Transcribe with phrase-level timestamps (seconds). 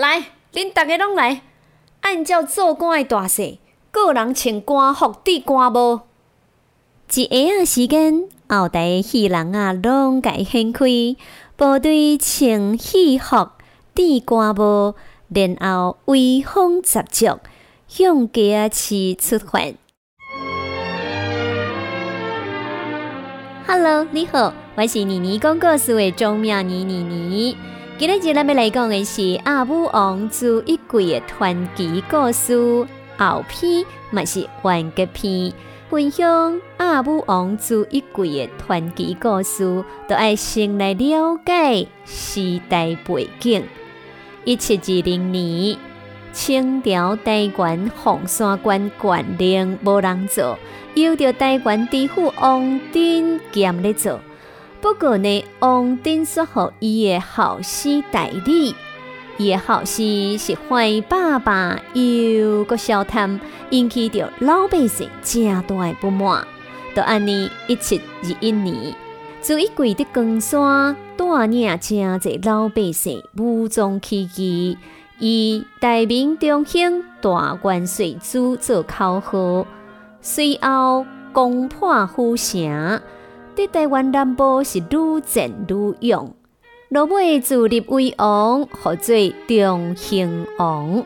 [0.00, 0.22] 来，
[0.54, 1.42] 恁逐个拢来，
[2.00, 3.58] 按照做官的大势，
[3.90, 6.00] 个人穿官服抵官无？
[7.14, 10.86] 一下仔时间，后台戏人啊，拢改掀开，
[11.54, 13.50] 部队穿戏服
[13.94, 14.94] 抵官帽，
[15.28, 17.38] 然后威风十足，
[17.86, 19.60] 向家市出发。
[23.66, 27.56] Hello，你好，我是妮妮讲故事的钟妙妮妮妮。
[28.00, 32.56] 今日咱要来讲的是阿武王朱一贵的传奇故事
[33.18, 35.52] 后篇，嘛是完结篇。
[35.90, 43.62] 分享阿武王朱一贵的传奇故事，都要先来了解时代背景。
[44.46, 45.76] 一七二零年，
[46.32, 50.58] 清朝台湾凤山关县令无人做。
[50.94, 54.18] 由着台湾知府王丁兼咧做，
[54.80, 58.74] 不过呢，王丁说互伊的后事代理，
[59.36, 65.08] 伊的后事是坏爸爸又个小贪，引起着老百姓。
[65.22, 66.46] 正大的不满。
[66.94, 68.94] 到安尼一七二一年，
[69.42, 73.22] 朱一贵的江山带领正济老百姓。
[73.36, 74.78] 武装起义，
[75.18, 79.66] 以大明中兴大元帅主做口号。
[80.22, 83.00] 随后攻破府城，
[83.54, 86.34] 对台湾南部是愈战愈勇。
[86.88, 89.14] 落尾自立为王，号做
[89.46, 91.04] 中兴王。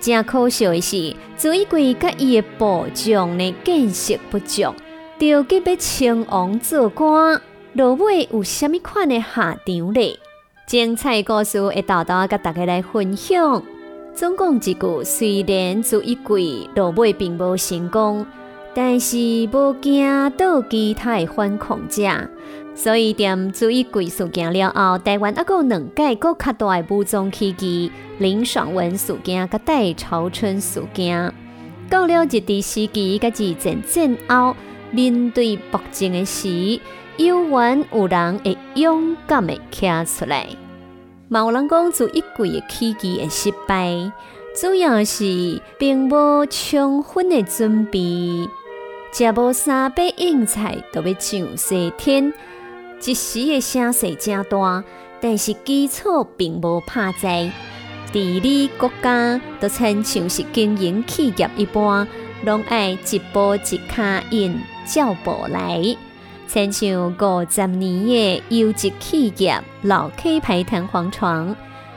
[0.00, 4.74] 正可笑的是，朱一贵甲伊的部将呢见识不足，
[5.18, 7.40] 着急要称王做官，
[7.72, 10.18] 落尾有虾米款的下场呢？
[10.66, 13.62] 精彩故事会豆豆甲大家来分享。
[14.14, 18.26] 总共一句，虽然朱一贵落尾并无成功。
[18.76, 19.16] 但是
[19.50, 22.28] 无惊倒其他反抗者，
[22.74, 31.32] 所以踮注意贵事件了后，台湾还有两届搁较大的武装起义，林爽文事件甲戴朝春事件。
[31.88, 34.54] 到了日治时期甲二战战后，
[34.90, 36.78] 面对北京的时，
[37.16, 40.46] 有缘有人会勇敢的站出来。
[41.30, 44.12] 有人讲做一贵的起义的失败，
[44.60, 48.46] 主要是并无充分的准备。
[49.16, 52.34] 食无三百硬菜，都要上西天。
[53.02, 54.84] 一时的声势真大，
[55.22, 57.50] 但是基础并无拍在。
[58.12, 62.06] 地理国家都亲像是经营企业一般，
[62.44, 65.96] 拢爱一步一脚印照步来。
[66.46, 71.56] 亲像五十年的优质企业老 K 牌弹簧床，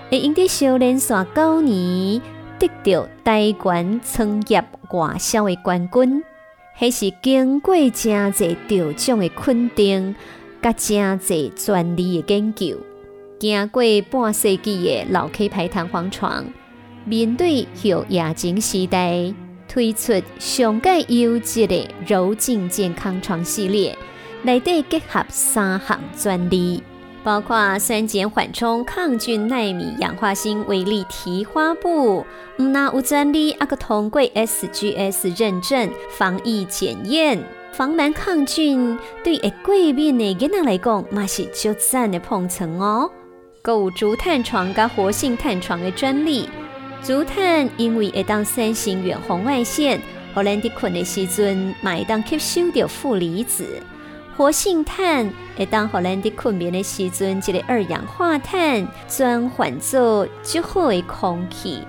[0.09, 2.21] 会用伫少年线九年
[2.57, 6.23] 得到台湾创业外销的冠军。
[6.79, 10.15] 迄是经过真侪得奖的肯定，
[10.61, 12.77] 甲真侪专利的研究，
[13.37, 16.45] 经过半世纪的老 K 牌弹簧床，
[17.03, 19.33] 面对后疫情时代，
[19.67, 23.97] 推出上界优质的柔静健康床系列，
[24.43, 26.81] 内底结合三项专利。
[27.23, 32.25] 包括酸碱缓冲、抗菌、纳米氧化锌、微粒提花布，
[32.57, 43.11] 唔那有专利，阿个通过 SGS 认证，防疫检验、防螨抗菌，对会过敏的囡仔来讲，嘛是足赞的碰层哦。
[43.65, 46.49] 有竹炭床加活性炭床的专利，
[47.03, 50.01] 竹炭因为会当散行远红外线，
[50.33, 53.65] 互咱伫困的时阵，嘛会当吸收到负离子。
[54.39, 61.83] 活性炭会当互咱伫困眠的时阵，一个二氧化碳转换做足好的空气。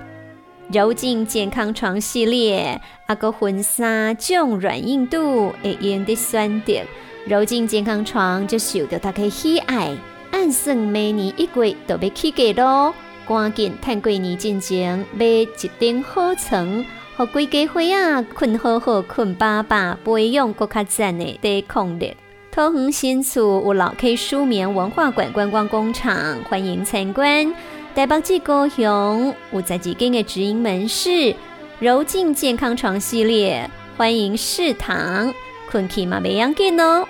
[0.73, 6.83] 柔净健康床系列，啊个分三种软硬度会用的选择。
[7.25, 9.97] 柔净健康床就受到大家喜爱，
[10.33, 12.93] 按算每年一季都要起价咯。
[13.29, 16.85] 赶紧趁过年进前买一顶好床，
[17.17, 22.17] 互规家伙啊困好好困饱饱，培养更较赞的抵抗力。
[22.53, 27.55] 桃园新厝有老 K 舒眠文化馆观光工厂，欢迎参观。
[27.95, 31.37] 台北至高雄有十几间的直营门市，
[31.79, 35.33] 柔净健康床系列，欢迎试躺，
[35.71, 37.07] 困起嘛袂要紧哦。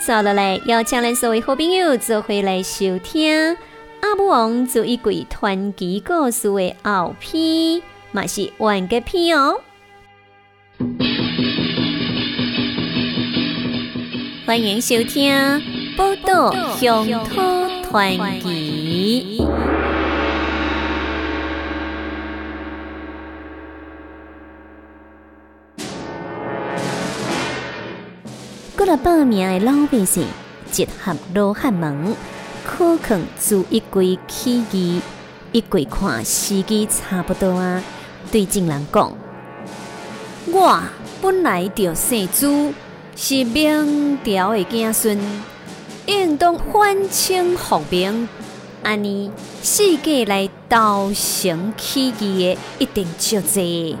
[0.00, 3.58] 接落来要请咱所有好朋友做回来收听
[4.00, 9.60] 阿武王做一季传奇故事的后篇，嘛是完结篇哦。
[14.48, 15.30] 欢迎收听
[15.94, 17.36] 《报道乡土
[17.90, 19.42] 传奇》。
[28.74, 30.26] 过了百名的老百姓
[30.70, 32.16] 集合罗汉门，
[32.64, 35.02] 可肯做一归起义，
[35.52, 37.82] 一柜看时机差不多啊，
[38.32, 39.12] 对众人讲：
[40.50, 40.80] 我
[41.20, 42.72] 本来就姓朱，
[43.20, 45.18] 是明朝的子孙，
[46.06, 48.28] 应当反清复明。
[48.84, 53.96] 安尼世界来道成起义的一定就多。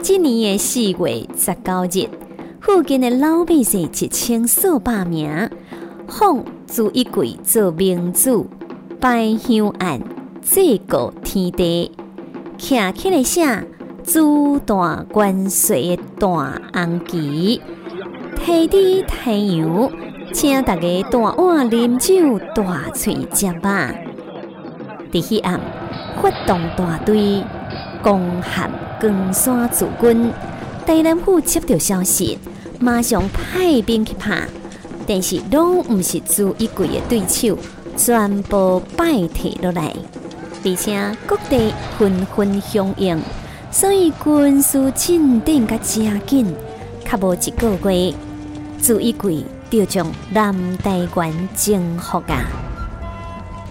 [0.00, 2.08] 今年的四月十九日，
[2.60, 5.50] 附近的老百姓一千数百名，
[6.06, 8.48] 奉朱一贵做明主，
[9.00, 10.00] 拜香案，
[10.40, 11.90] 祭告天地，
[12.56, 13.66] 站起来写
[14.10, 17.60] 朱大元帅的大红旗，
[18.36, 19.92] 提伫太阳。
[20.32, 23.60] 请大家大碗啉酒，大嘴食肉。
[25.12, 25.60] 伫迄暗
[26.22, 27.44] 发动大队
[28.02, 30.32] 攻陷江山驻军，
[30.86, 32.38] 大南府接到消息，
[32.80, 34.48] 马上派兵去拍，
[35.06, 37.58] 但是拢毋是朱一贵的对手，
[37.94, 39.94] 全部败退落来，
[40.64, 43.20] 而且各地纷纷响应，
[43.70, 46.54] 所以军事进展甲真紧，
[47.04, 48.14] 较无一个月，
[48.82, 49.44] 朱一贵。
[49.70, 52.48] 就将南台湾征服啊！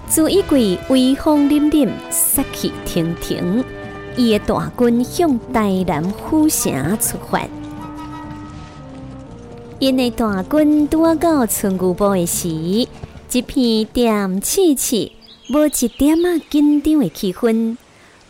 [0.08, 3.64] 朱一贵威风凛凛，杀气腾腾，
[4.16, 7.42] 伊的大军向台南府城出发。
[9.80, 15.12] 因的大军拄啊到春牛堡的时，一片点刺刺，
[15.52, 17.76] 无一点啊紧张的气氛，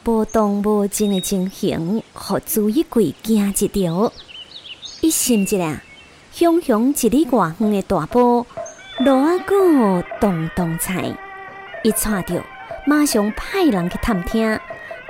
[0.07, 4.13] 波动无静的情形，互朱一贵惊一跳，
[5.01, 5.83] 伊心一啊！
[6.31, 8.47] 熊熊一里外远的大波，
[8.99, 11.13] 罗阿哥咚咚踩，
[11.83, 12.35] 一看到，
[12.85, 14.57] 马上派人去探听，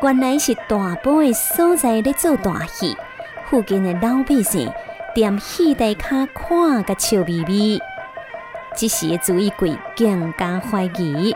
[0.02, 2.98] 原来是大波的所在咧做大戏，
[3.52, 4.68] 附近的老百姓
[5.16, 7.80] 踮戏台卡看个笑眯眯。
[8.76, 11.36] 这时朱一贵更加怀疑，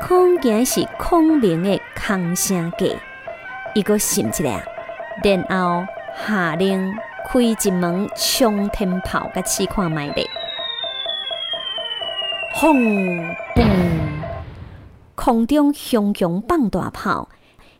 [0.00, 2.96] 恐惊是孔明的空声计，
[3.74, 4.62] 伊个心一下，
[5.22, 5.86] 然后
[6.26, 6.94] 下令。
[7.30, 10.26] 开一门冲天炮，甲试看卖咧，
[12.54, 12.74] 轰！
[13.54, 13.68] 嘣！
[15.14, 17.28] 空中熊熊放大炮，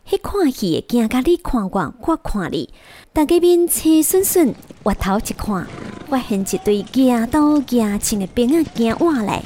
[0.07, 2.71] 迄看戏的惊甲你看我，我看你，
[3.11, 5.65] 大家面车顺顺，回头一看，
[6.07, 9.41] 发现一队夹刀惊枪的兵啊，惊我来，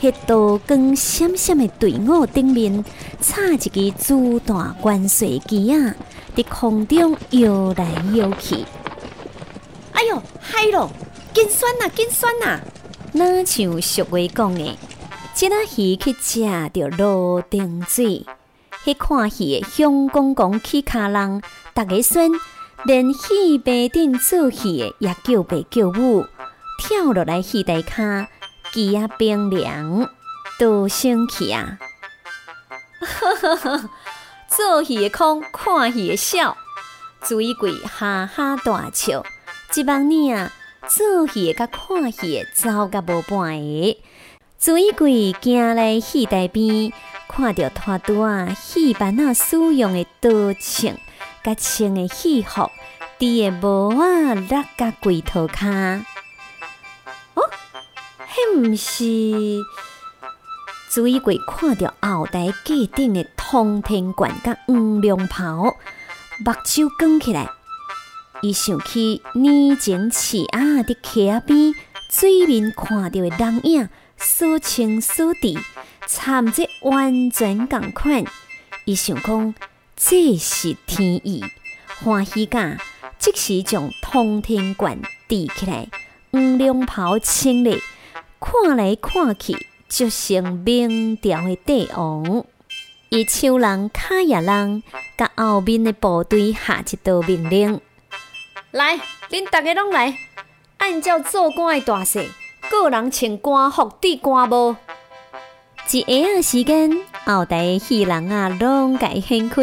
[0.00, 2.82] 迄刀光闪闪的队伍顶面，
[3.20, 5.94] 插一支朱大关水机啊，
[6.34, 8.64] 伫空中摇来摇去。
[9.92, 10.90] 哎呦，嗨咯！
[11.34, 12.60] 紧酸呐，紧酸呐！
[13.12, 14.78] 哪像俗话讲的，
[15.34, 16.40] 即仔鱼去食
[16.72, 18.24] 着罗定水。
[18.84, 21.42] 迄看戏的香公公起卡人，
[21.74, 22.30] 逐个酸，
[22.84, 26.24] 连戏背顶做戏的也叫爸叫母，
[26.78, 28.26] 跳落来戏台骹，
[28.72, 30.08] 机啊冰凉，
[30.58, 31.78] 都生气啊！
[34.48, 36.56] 做戏的空，看戏的笑，
[37.22, 39.24] 朱一贵哈哈大笑。
[39.74, 40.52] 一万年啊，
[40.88, 43.98] 做戏甲看戏走甲无半个。
[44.58, 46.92] 朱一贵行来戏台边，
[47.28, 50.96] 看到拖拄啊戏班啊使用的刀枪，
[51.42, 52.70] 甲穿的戏服，
[53.18, 56.04] 伫个帽啊落甲龟头骹。
[58.32, 59.64] 迄毋是
[60.88, 65.64] 朱一贵看到后台架顶的通天冠甲黄龙袍，
[66.44, 67.48] 目睭光起来。
[68.40, 71.74] 伊想起年前饲鸭伫溪边
[72.08, 75.58] 水面看到的人影，所清所地，
[76.06, 78.24] 参这完全共款。
[78.84, 79.52] 伊想讲
[79.96, 81.44] 这是天意，
[82.04, 82.78] 欢喜甲
[83.18, 85.88] 即时将通天冠戴起来，
[86.30, 87.78] 黄龙袍穿咧，
[88.40, 89.54] 看来看去
[89.88, 92.44] 就成明朝的帝王。
[93.10, 94.82] 伊手人卡野人，
[95.18, 97.80] 甲后面的部队下一道命令。
[98.70, 98.98] 来，
[99.30, 100.16] 恁大家拢来，
[100.78, 102.26] 按照做官的大势，
[102.70, 104.76] 个人穿官服、戴官帽。
[105.92, 109.62] 一下啊时间，后台戏人啊拢改掀开，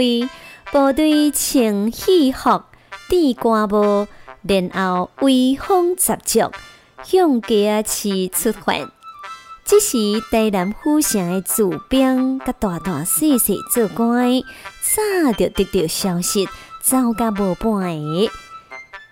[0.72, 2.50] 部队穿戏服、
[3.10, 4.08] 戴官帽，
[4.44, 6.52] 然后威风十足，
[7.04, 8.74] 向街市出发。
[9.66, 9.98] 这时，
[10.32, 14.42] 台南府城的驻兵甲大大细细做官，
[14.82, 16.48] 早就得到消息，
[16.82, 18.32] 走甲无半个。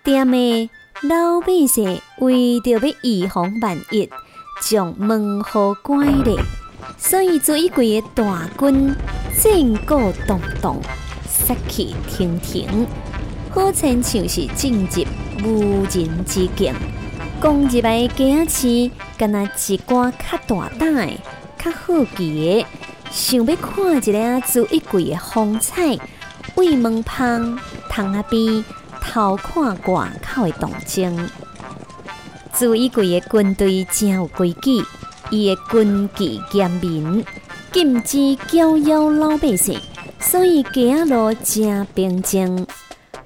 [0.02, 0.70] 店的
[1.02, 4.08] 老百姓为着要预防万一，
[4.62, 6.40] 将门户关咧，
[6.96, 8.94] 所以做一柜的大军
[9.36, 10.80] 战鼓咚咚，
[11.28, 12.86] 杀气腾腾，
[13.50, 14.88] 好像像是进
[15.42, 16.74] 入无人之境。
[17.40, 21.10] 攻入来街市，敢若一寡较大胆、
[21.58, 22.66] 较好奇的，
[23.10, 25.98] 想要看一下朱一贵的风采，
[26.54, 27.58] 为门旁
[27.90, 28.64] 窗仔边
[29.00, 31.28] 偷看外口的动静。
[32.54, 34.82] 朱一贵的军队真有规矩，
[35.30, 37.24] 伊的军纪严明，
[37.70, 39.78] 禁止搅扰老百姓，
[40.18, 42.66] 所以街仔路真平静。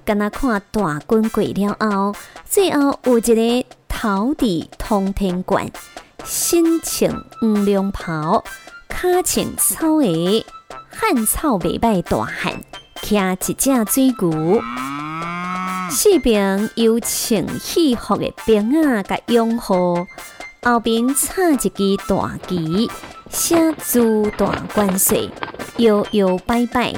[0.04, 2.14] 敢若看大军过了后，
[2.44, 3.64] 最后有一个
[4.02, 4.46] 头戴
[4.78, 5.70] 通天冠，
[6.24, 8.42] 身穿黄龙袍，
[8.88, 10.42] 脚穿草鞋，
[10.88, 12.62] 汗臭未歹大汉，
[13.02, 13.54] 骑一只
[13.84, 14.62] 水牛。
[15.90, 20.06] 四边有穿戏服的兵啊甲拥护，
[20.62, 21.70] 后边插一支
[22.08, 22.90] 大旗，
[23.28, 25.28] 写“朱大万岁”，
[25.76, 26.94] 摇摇摆摆。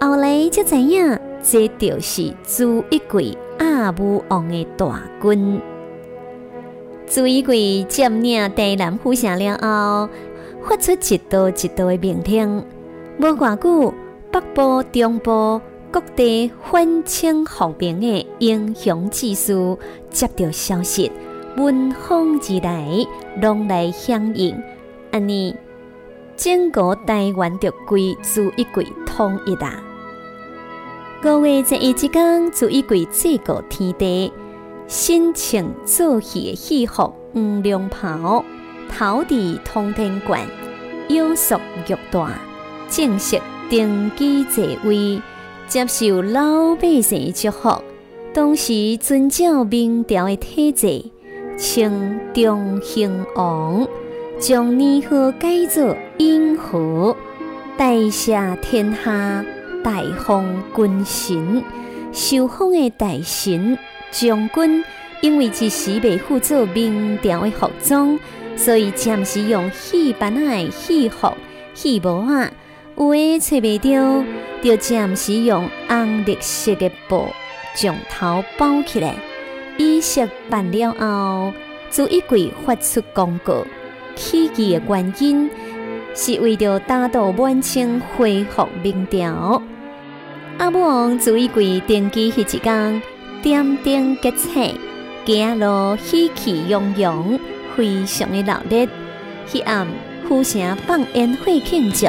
[0.00, 1.16] 后来才知影。
[1.48, 5.62] 这就是朱一贵阿武王的大军。
[7.08, 10.08] 朱一贵占领台南府城了后，
[10.62, 12.64] 发出一道一道的命令。
[13.18, 13.94] 无偌久，
[14.32, 15.60] 北部、中部
[15.92, 19.54] 各地反清复明的英雄志士
[20.10, 21.10] 接到消息，
[21.56, 23.06] 闻风而来，
[23.40, 24.60] 拢来响应。
[25.12, 25.54] 安尼，
[26.36, 29.80] 整个台湾就归朱一贵统一啦。
[31.24, 34.32] 五月十一日天，朱一贵这个天地，
[34.88, 38.44] 身穿做戏的戏服，黄龙袍，
[38.88, 40.40] 头戴通天冠，
[41.08, 41.56] 腰束
[41.88, 42.26] 玉带，
[42.88, 45.20] 正式登基在位，
[45.66, 47.82] 接受老百姓祝福。
[48.32, 51.04] 当时遵照明朝的体制，
[51.58, 53.86] 称中兴王，
[54.38, 57.16] 将年号改作永和，
[57.76, 59.44] 大赦天下。
[59.84, 61.62] 大封军神，
[62.12, 63.78] 受封的大臣
[64.10, 64.84] 将军，
[65.20, 68.18] 因为一时未负做明朝的服装，
[68.56, 71.32] 所以暂时用戏班的戏服、
[71.74, 72.50] 戏帽啊，
[72.96, 74.24] 有诶找袂到，
[74.62, 77.26] 就暂时用红绿色的布
[77.74, 79.14] 将头包起来。
[79.78, 81.52] 衣饰办了后，
[81.90, 83.66] 朱一贵发出公告，
[84.14, 85.50] 起义的原因
[86.14, 89.62] 是为着打倒满清，恢复明朝。
[90.56, 93.02] 阿武王朱一贵登基迄一天，
[93.42, 94.72] 点灯结彩，
[95.24, 97.38] 街路喜气洋洋，
[97.76, 98.88] 非常的热闹。
[99.48, 99.86] 迄暗，
[100.28, 102.06] 呼声放烟火庆祝，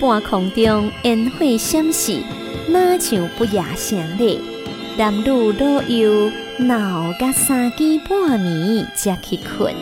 [0.00, 2.22] 半空中烟火闪烁，
[2.68, 4.40] 哪像不夜城里？
[4.96, 9.74] 男女老幼闹个三更半暝才去困。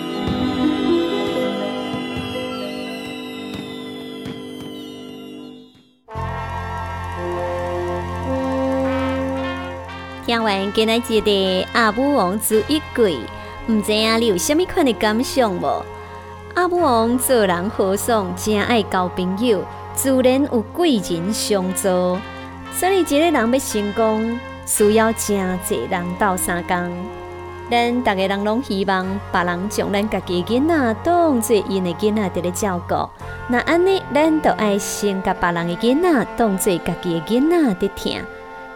[10.31, 13.19] 听完今日记得阿武王朱一贵，
[13.67, 15.85] 唔知影你有虾米款的感想无？
[16.55, 22.17] 阿武王做人和尚，真爱交朋友，自然有贵人相助。
[22.73, 26.77] 所以一个人要成功，需要真侪人斗相共。
[27.69, 32.95] 咱逐个人拢希望别人将咱家己囡仔当做因的囡仔伫咧照顾。
[33.49, 38.23] 那安尼，咱都爱先甲别人的囡仔当做家己的囡仔伫听。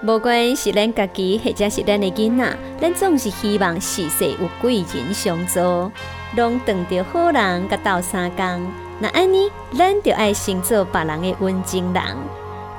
[0.06, 5.90] 无管是咱家己，或者是咱的囡仔，咱总是希望世事有贵人相助，
[6.36, 8.44] 拢当着好人甲斗相共。
[8.98, 12.02] 那安尼，咱就爱先做别人的温情人。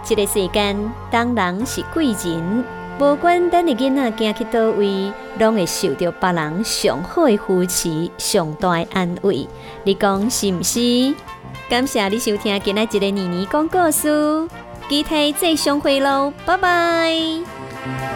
[0.04, 0.78] 这个世间，
[1.10, 2.64] 当人是贵人，
[3.00, 9.48] 无管咱的囡仔行去倒位，拢会受到别人上好的扶持、上大的安慰。
[9.84, 11.16] 你讲是毋是？
[11.68, 14.48] 感谢你收听今日一个妮妮讲故事。
[14.88, 18.15] 期待再相会喽，拜拜。